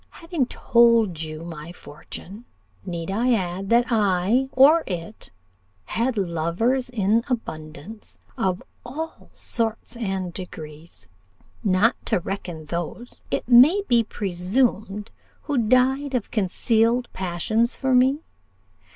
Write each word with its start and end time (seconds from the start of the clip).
Having 0.25 0.47
told 0.47 1.21
you 1.21 1.43
my 1.43 1.71
fortune, 1.71 2.45
need 2.87 3.11
I 3.11 3.33
add, 3.33 3.69
that 3.69 3.91
I, 3.91 4.49
or 4.51 4.83
it, 4.87 5.29
had 5.85 6.17
lovers 6.17 6.89
in 6.89 7.23
abundance 7.29 8.17
of 8.35 8.63
all 8.83 9.29
sorts 9.31 9.95
and 9.95 10.33
degrees 10.33 11.05
not 11.63 11.95
to 12.07 12.19
reckon 12.19 12.65
those, 12.65 13.23
it 13.29 13.47
may 13.47 13.83
be 13.87 14.03
presumed, 14.03 15.11
who 15.43 15.59
died 15.59 16.15
of 16.15 16.31
concealed 16.31 17.07
passions 17.13 17.75
for 17.75 17.93
me? 17.93 18.23